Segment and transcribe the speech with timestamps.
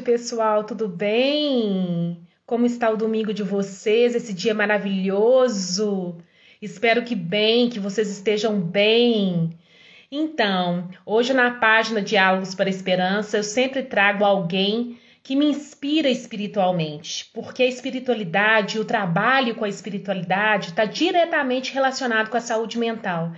[0.00, 2.26] pessoal, tudo bem?
[2.46, 6.16] Como está o domingo de vocês, esse dia maravilhoso?
[6.62, 9.50] Espero que bem, que vocês estejam bem.
[10.10, 17.30] Então, hoje na página Diálogos para Esperança, eu sempre trago alguém que me inspira espiritualmente,
[17.32, 23.32] porque a espiritualidade, o trabalho com a espiritualidade está diretamente relacionado com a saúde mental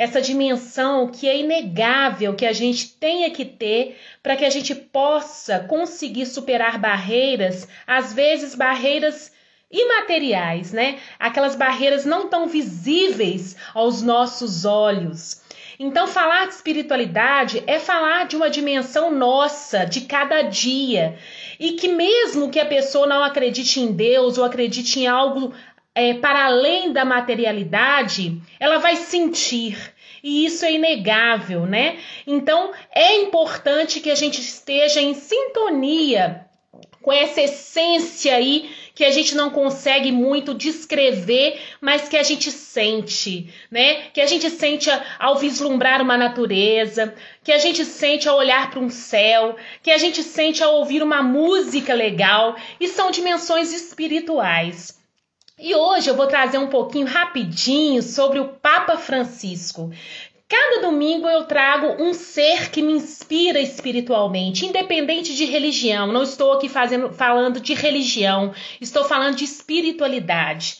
[0.00, 4.74] essa dimensão que é inegável que a gente tenha que ter para que a gente
[4.74, 9.30] possa conseguir superar barreiras, às vezes barreiras
[9.70, 10.98] imateriais, né?
[11.18, 15.42] Aquelas barreiras não tão visíveis aos nossos olhos.
[15.82, 21.18] Então, falar de espiritualidade é falar de uma dimensão nossa, de cada dia.
[21.58, 25.54] E que, mesmo que a pessoa não acredite em Deus ou acredite em algo
[25.94, 29.94] é, para além da materialidade, ela vai sentir.
[30.22, 31.98] E isso é inegável, né?
[32.26, 36.44] Então é importante que a gente esteja em sintonia
[37.00, 42.52] com essa essência aí que a gente não consegue muito descrever, mas que a gente
[42.52, 44.10] sente, né?
[44.12, 48.78] Que a gente sente ao vislumbrar uma natureza, que a gente sente ao olhar para
[48.78, 55.00] um céu, que a gente sente ao ouvir uma música legal, e são dimensões espirituais.
[55.58, 59.90] E hoje eu vou trazer um pouquinho rapidinho sobre o Papa Francisco.
[60.50, 66.08] Cada domingo eu trago um ser que me inspira espiritualmente, independente de religião.
[66.08, 70.78] Não estou aqui fazendo, falando de religião, estou falando de espiritualidade.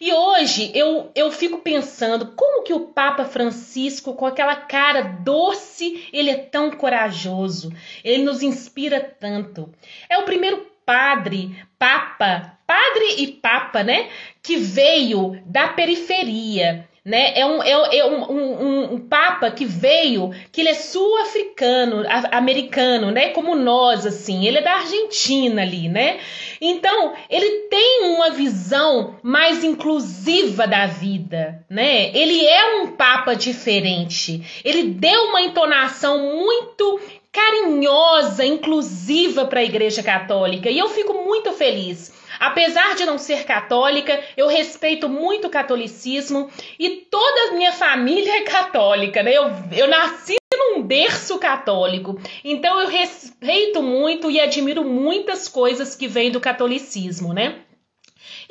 [0.00, 6.08] E hoje eu, eu fico pensando como que o Papa Francisco, com aquela cara doce,
[6.14, 7.70] ele é tão corajoso,
[8.02, 9.70] ele nos inspira tanto.
[10.08, 14.08] É o primeiro padre, papa, padre e papa, né?
[14.42, 16.88] Que veio da periferia.
[17.02, 17.38] Né?
[17.38, 23.10] É, um, é, é um, um, um, papa que veio, que ele é sul-africano, americano,
[23.10, 23.30] né?
[23.30, 24.46] Como nós, assim.
[24.46, 26.20] Ele é da Argentina ali, né?
[26.60, 32.14] Então, ele tem uma visão mais inclusiva da vida, né?
[32.14, 34.60] Ele é um papa diferente.
[34.62, 37.00] Ele deu uma entonação muito
[37.32, 40.68] carinhosa, inclusiva para a Igreja Católica.
[40.68, 42.19] E eu fico muito feliz.
[42.40, 48.38] Apesar de não ser católica, eu respeito muito o catolicismo e toda a minha família
[48.38, 49.34] é católica, né?
[49.34, 49.44] Eu,
[49.76, 52.18] eu nasci num berço católico.
[52.42, 57.60] Então eu respeito muito e admiro muitas coisas que vêm do catolicismo, né?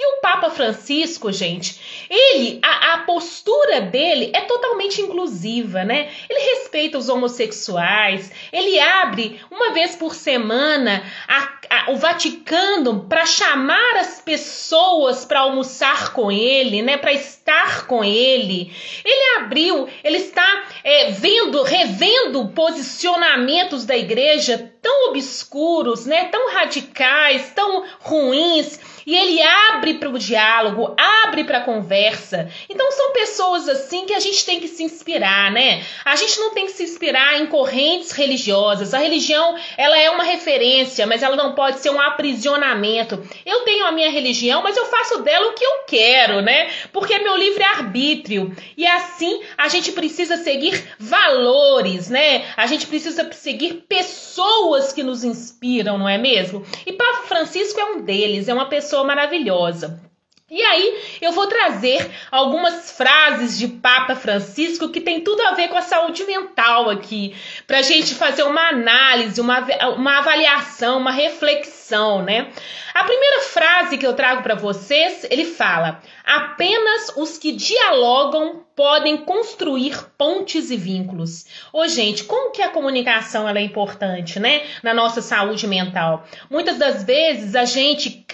[0.01, 6.09] E o Papa Francisco, gente, ele, a, a, postura dele é totalmente inclusiva, né?
[6.29, 13.25] Ele respeita os homossexuais, ele abre uma vez por semana a, a, o Vaticano para
[13.25, 16.95] chamar as pessoas para almoçar com ele, né?
[16.95, 18.73] Para estar com ele.
[19.03, 26.25] Ele abriu, ele está é, vendo, revendo posicionamentos da igreja tão obscuros, né?
[26.25, 28.79] Tão radicais, tão ruins
[29.09, 32.47] e ele abre para o diálogo, abre para a conversa.
[32.69, 35.84] Então são pessoas assim que a gente tem que se inspirar, né?
[36.06, 38.94] A gente não tem que se inspirar em correntes religiosas.
[38.94, 43.19] A religião, ela é uma referência, mas ela não pode ser um aprisionamento.
[43.44, 46.69] Eu tenho a minha religião, mas eu faço dela o que eu quero, né?
[46.94, 48.56] Porque é meu livre arbítrio.
[48.78, 52.46] E assim, a gente precisa seguir valores, né?
[52.56, 56.63] A gente precisa seguir pessoas que nos inspiram, não é mesmo?
[56.85, 60.02] E Papa Francisco é um deles, é uma pessoa maravilhosa.
[60.51, 65.67] E aí eu vou trazer algumas frases de Papa Francisco que tem tudo a ver
[65.67, 67.35] com a saúde mental aqui,
[67.67, 69.59] para a gente fazer uma análise, uma,
[69.95, 72.51] uma avaliação, uma reflexão, né?
[72.93, 79.17] A primeira frase que eu trago para vocês, ele fala: apenas os que dialogam podem
[79.17, 81.45] construir pontes e vínculos.
[81.71, 86.27] Ô, gente, como que a comunicação ela é importante, né, na nossa saúde mental?
[86.49, 88.25] Muitas das vezes a gente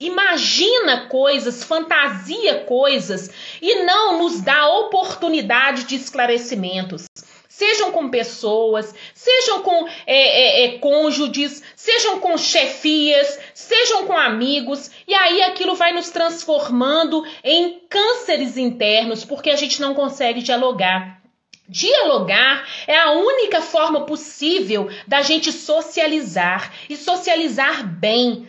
[0.00, 7.06] imagina coisas, fantasia coisas e não nos dá oportunidade de esclarecimentos.
[7.48, 14.92] Sejam com pessoas, sejam com é, é, é, cônjuges, sejam com chefias, sejam com amigos,
[15.08, 21.20] e aí aquilo vai nos transformando em cânceres internos, porque a gente não consegue dialogar.
[21.68, 28.48] Dialogar é a única forma possível da gente socializar e socializar bem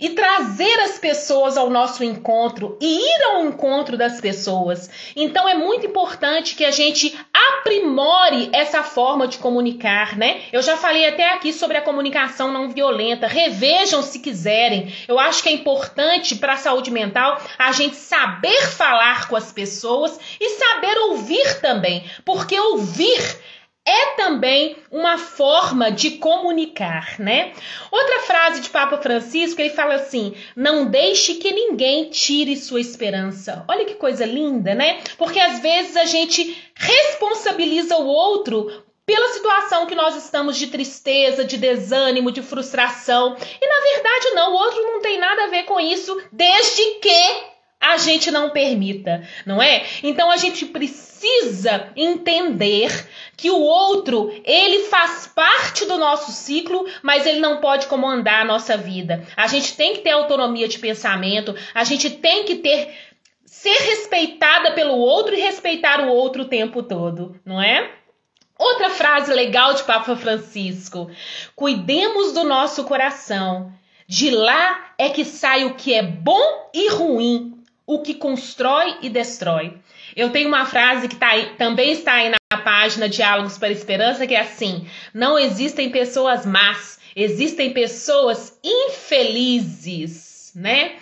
[0.00, 4.90] e trazer as pessoas ao nosso encontro e ir ao encontro das pessoas.
[5.14, 10.42] Então é muito importante que a gente aprimore essa forma de comunicar, né?
[10.52, 13.26] Eu já falei até aqui sobre a comunicação não violenta.
[13.26, 14.92] Revejam se quiserem.
[15.06, 19.52] Eu acho que é importante para a saúde mental a gente saber falar com as
[19.52, 23.38] pessoas e saber ouvir também, porque ouvir
[23.88, 27.52] é também uma forma de comunicar, né?
[27.90, 33.64] Outra frase de Papa Francisco, ele fala assim: "Não deixe que ninguém tire sua esperança".
[33.66, 35.00] Olha que coisa linda, né?
[35.16, 41.42] Porque às vezes a gente responsabiliza o outro pela situação que nós estamos de tristeza,
[41.42, 43.36] de desânimo, de frustração.
[43.40, 47.48] E na verdade não, o outro não tem nada a ver com isso, desde que
[47.80, 49.86] a gente não permita, não é?
[50.02, 51.07] Então a gente precisa
[51.96, 58.42] entender que o outro, ele faz parte do nosso ciclo, mas ele não pode comandar
[58.42, 59.26] a nossa vida.
[59.36, 62.94] A gente tem que ter autonomia de pensamento, a gente tem que ter
[63.44, 67.90] ser respeitada pelo outro e respeitar o outro o tempo todo, não é?
[68.58, 71.10] Outra frase legal de Papa Francisco:
[71.54, 73.72] Cuidemos do nosso coração.
[74.06, 79.08] De lá é que sai o que é bom e ruim, o que constrói e
[79.10, 79.78] destrói.
[80.18, 84.26] Eu tenho uma frase que tá aí, também está aí na página Diálogos para Esperança,
[84.26, 84.84] que é assim:
[85.14, 90.96] não existem pessoas más, existem pessoas infelizes, né?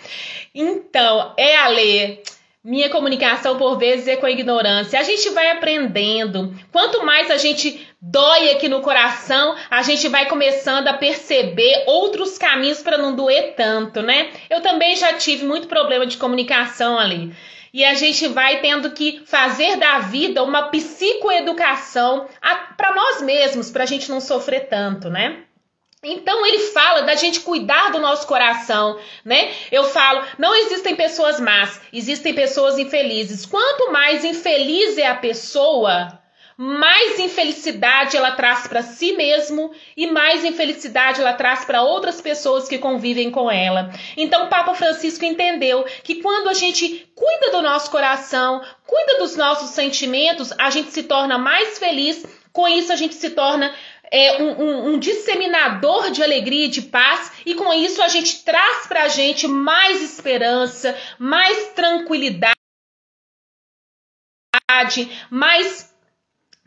[0.53, 2.21] Então, é a ler.
[2.63, 4.99] Minha comunicação, por vezes, é com a ignorância.
[4.99, 6.53] A gente vai aprendendo.
[6.71, 12.37] Quanto mais a gente dói aqui no coração, a gente vai começando a perceber outros
[12.37, 14.29] caminhos para não doer tanto, né?
[14.47, 17.33] Eu também já tive muito problema de comunicação ali.
[17.73, 22.27] E a gente vai tendo que fazer da vida uma psicoeducação
[22.75, 25.43] para nós mesmos, para a gente não sofrer tanto, né?
[26.03, 29.51] Então ele fala da gente cuidar do nosso coração, né?
[29.71, 33.45] Eu falo, não existem pessoas más, existem pessoas infelizes.
[33.45, 36.19] Quanto mais infeliz é a pessoa,
[36.57, 42.67] mais infelicidade ela traz para si mesmo e mais infelicidade ela traz para outras pessoas
[42.67, 43.91] que convivem com ela.
[44.17, 49.35] Então, o Papa Francisco entendeu que quando a gente cuida do nosso coração, cuida dos
[49.35, 52.25] nossos sentimentos, a gente se torna mais feliz.
[52.51, 53.71] Com isso, a gente se torna
[54.11, 58.43] é, um, um, um, disseminador de alegria e de paz, e com isso a gente
[58.43, 62.55] traz para a gente mais esperança, mais tranquilidade,
[65.29, 65.95] mais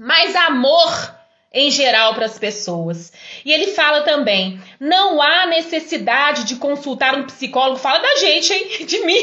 [0.00, 1.14] mais amor
[1.52, 3.12] em geral para as pessoas.
[3.44, 7.79] E ele fala também: não há necessidade de consultar um psicólogo.
[7.79, 8.87] Fala da gente, hein?
[8.87, 9.20] De mim.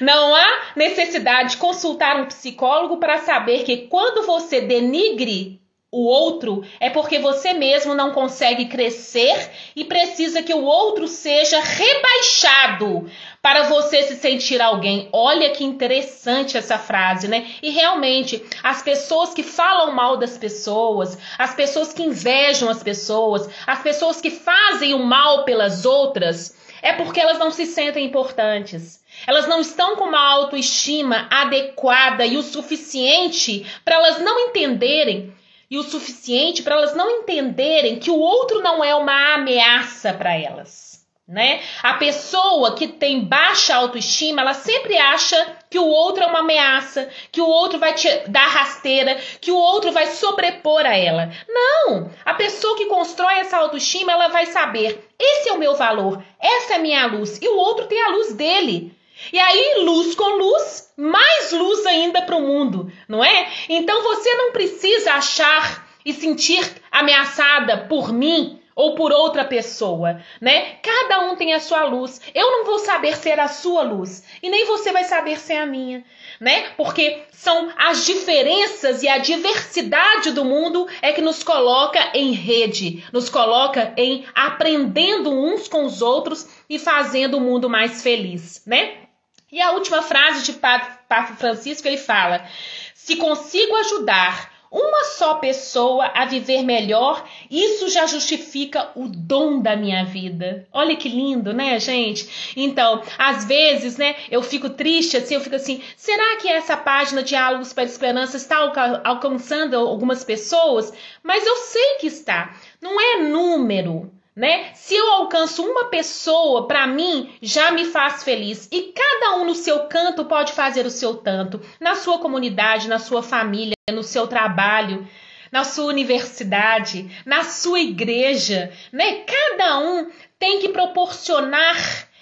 [0.00, 6.62] Não há necessidade de consultar um psicólogo para saber que quando você denigre o outro
[6.78, 13.62] é porque você mesmo não consegue crescer e precisa que o outro seja rebaixado para
[13.64, 15.08] você se sentir alguém.
[15.14, 17.46] Olha que interessante essa frase, né?
[17.62, 23.48] E realmente, as pessoas que falam mal das pessoas, as pessoas que invejam as pessoas,
[23.66, 29.02] as pessoas que fazem o mal pelas outras, é porque elas não se sentem importantes.
[29.26, 35.32] Elas não estão com uma autoestima adequada e o suficiente para elas não entenderem
[35.70, 40.34] e o suficiente para elas não entenderem que o outro não é uma ameaça para
[40.34, 40.88] elas.
[41.26, 41.60] Né?
[41.82, 47.10] A pessoa que tem baixa autoestima, ela sempre acha que o outro é uma ameaça,
[47.30, 51.30] que o outro vai te dar rasteira, que o outro vai sobrepor a ela.
[51.46, 52.10] Não!
[52.24, 56.72] A pessoa que constrói essa autoestima, ela vai saber: esse é o meu valor, essa
[56.72, 58.97] é a minha luz, e o outro tem a luz dele.
[59.32, 63.48] E aí, luz com luz, mais luz ainda para o mundo, não é?
[63.68, 70.76] Então você não precisa achar e sentir ameaçada por mim ou por outra pessoa, né?
[70.80, 72.20] Cada um tem a sua luz.
[72.32, 75.66] Eu não vou saber ser a sua luz e nem você vai saber ser a
[75.66, 76.04] minha,
[76.40, 76.68] né?
[76.76, 83.04] Porque são as diferenças e a diversidade do mundo é que nos coloca em rede,
[83.12, 89.07] nos coloca em aprendendo uns com os outros e fazendo o mundo mais feliz, né?
[89.50, 92.46] E a última frase de Papa Francisco ele fala:
[92.94, 99.74] se consigo ajudar uma só pessoa a viver melhor, isso já justifica o dom da
[99.74, 100.66] minha vida.
[100.72, 102.54] Olha que lindo, né, gente?
[102.54, 107.22] Então, às vezes, né, eu fico triste assim, eu fico assim, será que essa página
[107.22, 108.58] Diálogos para Esperança está
[109.04, 110.92] alcançando algumas pessoas?
[111.22, 112.54] Mas eu sei que está.
[112.80, 114.70] Não é número, né?
[114.72, 118.68] Se eu alcanço uma pessoa, para mim já me faz feliz.
[118.70, 123.00] E cada um no seu canto pode fazer o seu tanto, na sua comunidade, na
[123.00, 125.08] sua família, no seu trabalho,
[125.50, 129.24] na sua universidade, na sua igreja, né?
[129.24, 131.76] Cada um tem que proporcionar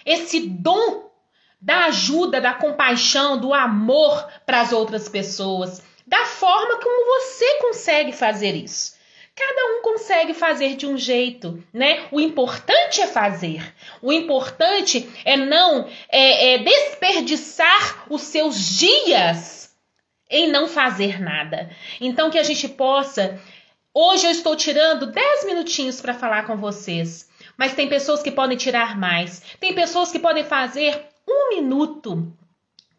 [0.06, 1.10] esse dom
[1.60, 8.12] da ajuda, da compaixão, do amor para as outras pessoas, da forma como você consegue
[8.12, 8.95] fazer isso.
[9.36, 12.06] Cada um consegue fazer de um jeito, né?
[12.10, 13.74] O importante é fazer.
[14.00, 19.76] O importante é não é, é desperdiçar os seus dias
[20.30, 21.70] em não fazer nada.
[22.00, 23.38] Então que a gente possa
[23.98, 28.54] Hoje eu estou tirando 10 minutinhos para falar com vocês, mas tem pessoas que podem
[28.54, 29.40] tirar mais.
[29.58, 32.30] Tem pessoas que podem fazer um minuto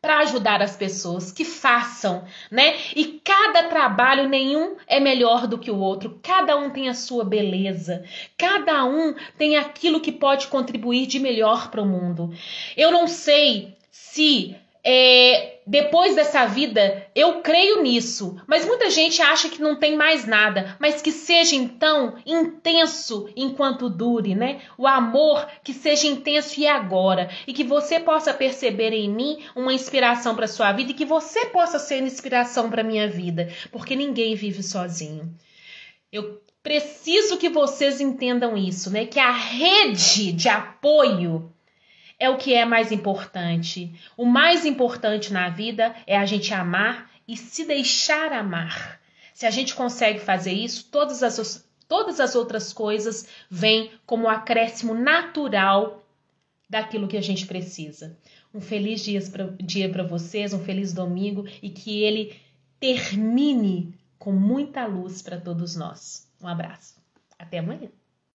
[0.01, 2.77] para ajudar as pessoas que façam, né?
[2.95, 7.23] E cada trabalho nenhum é melhor do que o outro, cada um tem a sua
[7.23, 8.03] beleza,
[8.37, 12.33] cada um tem aquilo que pode contribuir de melhor para o mundo.
[12.75, 14.55] Eu não sei se
[14.89, 20.25] é, depois dessa vida, eu creio nisso, mas muita gente acha que não tem mais
[20.25, 24.61] nada, mas que seja então intenso enquanto dure, né?
[24.77, 29.73] O amor que seja intenso e agora, e que você possa perceber em mim uma
[29.73, 34.35] inspiração para sua vida e que você possa ser inspiração para minha vida, porque ninguém
[34.35, 35.35] vive sozinho.
[36.09, 39.05] Eu preciso que vocês entendam isso, né?
[39.05, 41.51] Que a rede de apoio
[42.19, 43.93] é o que é mais importante.
[44.15, 48.99] O mais importante na vida é a gente amar e se deixar amar.
[49.33, 54.93] Se a gente consegue fazer isso, todas as, todas as outras coisas vêm como acréscimo
[54.93, 56.03] natural
[56.69, 58.17] daquilo que a gente precisa.
[58.53, 62.35] Um feliz dia para vocês, um feliz domingo e que ele
[62.79, 66.27] termine com muita luz para todos nós.
[66.41, 66.95] Um abraço.
[67.37, 67.89] Até amanhã.